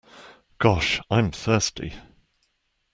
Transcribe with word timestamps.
Gosh, 0.57 0.99
I'm 1.11 1.29
thirsty. 1.29 1.93